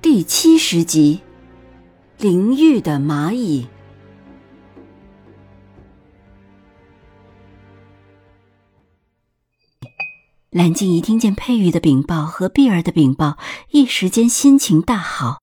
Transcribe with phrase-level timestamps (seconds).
[0.00, 1.20] 第七十集，
[2.18, 3.66] 淋浴的蚂蚁。
[10.50, 13.38] 蓝静怡听见佩玉的禀报和碧儿的禀报，
[13.70, 15.40] 一时间心情大好。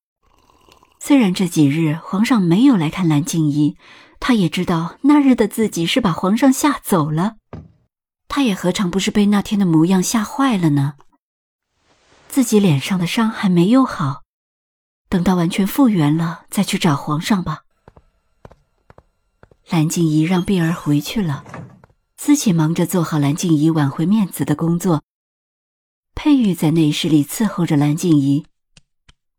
[0.98, 3.76] 虽然这几日皇上没有来看蓝静怡，
[4.20, 7.36] 她也知道那日的自己是把皇上吓走了。
[8.26, 10.94] 她也何尝不是被那天的模样吓坏了呢？
[12.28, 14.22] 自己脸上的伤还没有好。
[15.08, 17.62] 等到完全复原了，再去找皇上吧。
[19.68, 21.44] 蓝静怡让碧儿回去了，
[22.16, 25.02] 自己忙着做好蓝静怡挽回面子的工作。
[26.14, 28.46] 佩玉在内室里伺候着蓝静怡。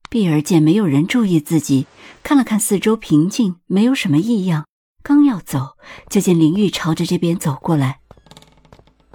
[0.09, 1.85] 碧儿见没有人注意自己，
[2.23, 4.65] 看了看四周平静，没有什么异样，
[5.03, 5.77] 刚要走，
[6.09, 7.99] 就见林玉朝着这边走过来。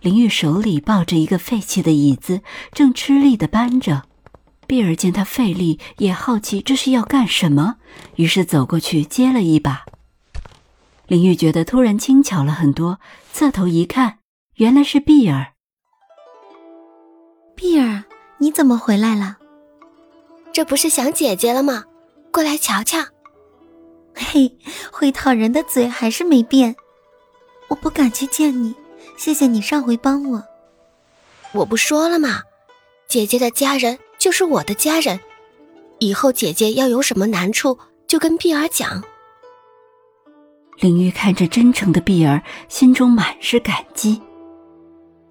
[0.01, 4.03] 林玉手里抱着一个废弃的椅子，正吃力地搬着。
[4.73, 7.77] 碧儿见他费力，也好奇这是要干什么，
[8.17, 9.85] 于是走过去接了一把。
[11.07, 12.99] 林玉觉得突然轻巧了很多，
[13.35, 14.21] 侧头一看，
[14.55, 15.53] 原来是碧儿。
[17.55, 18.05] 碧儿，
[18.39, 19.37] 你怎么回来了？
[20.55, 21.85] 这不是想姐姐了吗？
[22.33, 22.99] 过来瞧瞧。
[24.15, 24.57] 嘿，
[24.91, 26.75] 会讨人的嘴还是没变。
[27.69, 28.75] 我不敢去见你，
[29.19, 30.43] 谢谢你上回帮我。
[31.53, 32.41] 我不说了吗？
[33.07, 33.99] 姐姐的家人。
[34.23, 35.19] 就是我的家人，
[35.99, 39.03] 以后姐姐要有什么难处，就跟碧儿讲。
[40.79, 44.23] 林玉看着真诚的碧儿，心中满是感激。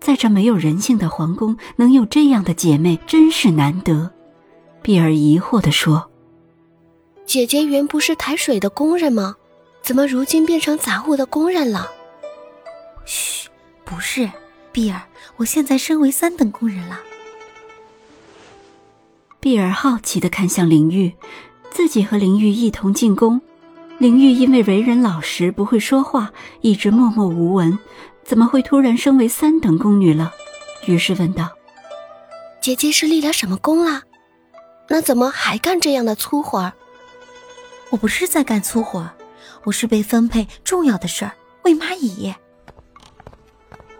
[0.02, 4.12] 在这没有人性的皇宫，能有这样的姐妹，真是难得。
[4.82, 6.12] 碧儿疑惑地说
[7.26, 9.38] ：“姐姐原不是抬水的工人吗？
[9.82, 11.90] 怎么如今变成杂物的工人了？”
[13.08, 13.48] 嘘，
[13.86, 14.30] 不是，
[14.74, 15.04] 碧儿，
[15.38, 17.00] 我现在升为三等工人了。
[19.42, 21.16] 碧儿好奇地看向灵玉，
[21.72, 23.42] 自己和灵玉一同进宫。
[23.98, 26.32] 灵玉因为为人老实，不会说话，
[26.62, 27.80] 一直默默无闻，
[28.24, 30.32] 怎么会突然升为三等宫女了？
[30.86, 31.50] 于是问道
[32.62, 34.04] ：“姐姐是立了什么功了？
[34.90, 36.74] 那怎么还干这样的粗活儿？”
[37.90, 39.10] 我不是在干粗活，
[39.64, 41.32] 我是被分配重要的事儿，
[41.64, 42.32] 喂蚂蚁。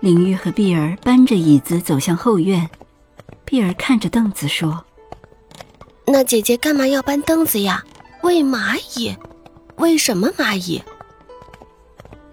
[0.02, 2.70] 灵玉和碧儿搬着椅子走向后院，
[3.44, 4.86] 碧儿看着凳子说。
[6.12, 7.82] 那姐姐干嘛要搬凳子呀？
[8.22, 9.16] 喂蚂蚁？
[9.78, 10.84] 喂什么蚂蚁？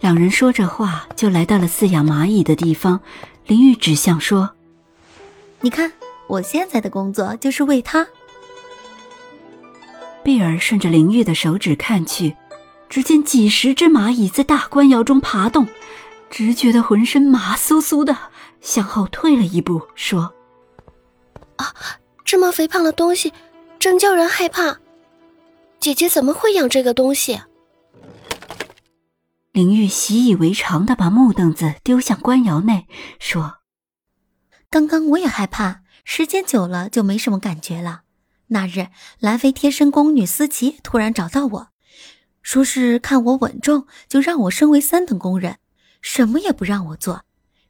[0.01, 3.01] 两人说着话，就来到了饲养蚂蚁的地方。
[3.47, 4.51] 林玉指向说
[5.63, 5.93] ：“你看，
[6.27, 8.05] 我现在的工作就是喂它。”
[10.25, 12.37] 碧儿顺着林玉的手指看去，
[12.89, 15.69] 只见几十只蚂蚁在大官窑中爬动，
[16.29, 18.17] 只觉得浑身麻酥酥的，
[18.61, 20.35] 向后退了一步，说
[21.57, 21.73] ：“啊，
[22.25, 23.33] 这么肥胖的东西！”
[23.79, 24.81] 真叫人害怕，
[25.79, 27.41] 姐姐怎么会养这个东西？
[29.53, 32.89] 林玉习以为常的把木凳子丢向官窑内，
[33.21, 33.59] 说
[34.69, 38.03] ：“刚刚我也害怕，时间久了就没什么感觉了。
[38.49, 38.89] 那日
[39.21, 41.69] 兰妃贴身宫女思琪突然找到我，
[42.43, 45.59] 说是看我稳重，就让我升为三等宫人，
[46.03, 47.23] 什么也不让我做，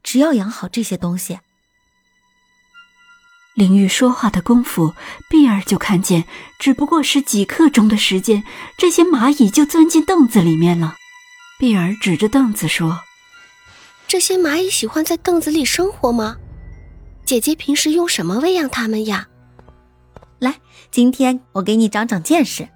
[0.02, 1.40] 只要养好这些东西。”
[3.58, 4.94] 林玉说话的功夫，
[5.28, 6.22] 碧儿就看见，
[6.60, 8.44] 只不过是几刻钟的时间，
[8.76, 10.94] 这些蚂蚁就钻进凳子里面了。
[11.58, 13.00] 碧儿指着凳子说
[14.06, 16.36] ：“这些蚂蚁喜欢在凳子里生活吗？
[17.24, 19.26] 姐姐平时用什么喂养它们呀？”
[20.38, 20.54] 来，
[20.92, 22.68] 今天我给你长长见识。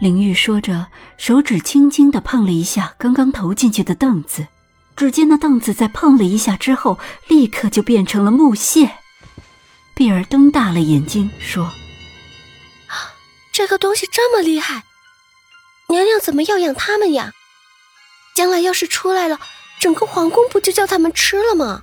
[0.00, 4.48] 灵玉说着，手指轻轻的碰了一下刚刚投进去的凳子。
[4.96, 6.98] 只见那凳子在碰了一下之后，
[7.28, 8.90] 立刻就变成了木屑。
[9.94, 11.70] 碧儿瞪大了眼睛说
[13.52, 14.84] ：“这个东西这么厉害，
[15.88, 17.32] 娘娘怎么要养它们呀？
[18.34, 19.38] 将来要是出来了，
[19.78, 21.82] 整个皇宫不就叫他们吃了吗？”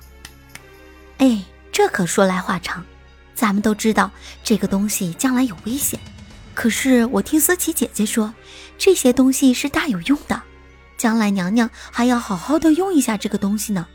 [1.18, 2.84] 哎，这可说来话长。
[3.34, 4.10] 咱们都知道
[4.44, 5.98] 这个东西将来有危险，
[6.54, 8.32] 可是我听思琪姐姐说，
[8.78, 10.40] 这些东西是大有用的。
[11.04, 13.86] 将来娘娘还要好好的用一下这个东西呢。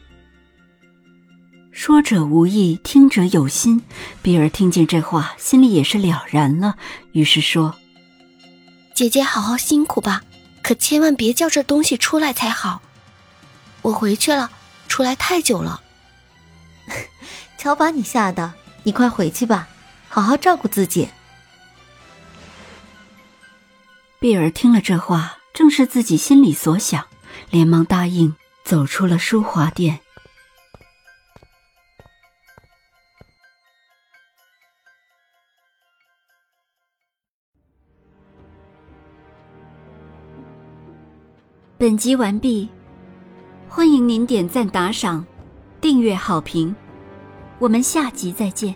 [1.72, 3.82] 说者无意，听者有心。
[4.22, 6.76] 碧儿听见这话，心里也是了然了，
[7.14, 7.74] 于是说
[8.94, 10.22] ：“姐姐好好辛苦吧，
[10.62, 12.80] 可千万别叫这东西出来才好。
[13.82, 14.52] 我回去了，
[14.88, 15.82] 出来太久了。
[17.58, 18.54] ”瞧把你吓的，
[18.84, 19.68] 你快回去吧，
[20.10, 21.10] 好好照顾自己。
[24.20, 27.06] 碧儿听了这话，正是自己心里所想，
[27.52, 28.34] 连忙答应，
[28.64, 30.00] 走出了淑华殿。
[41.78, 42.70] 本集完毕，
[43.68, 45.26] 欢迎您点赞、打赏、
[45.82, 46.74] 订阅、好评，
[47.60, 48.74] 我们下集再见。